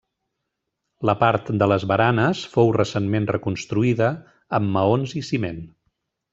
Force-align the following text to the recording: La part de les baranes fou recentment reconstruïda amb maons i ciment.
La 1.09 1.13
part 1.23 1.51
de 1.63 1.67
les 1.73 1.85
baranes 1.91 2.41
fou 2.55 2.73
recentment 2.79 3.29
reconstruïda 3.35 4.11
amb 4.61 4.77
maons 4.81 5.17
i 5.23 5.27
ciment. 5.33 5.65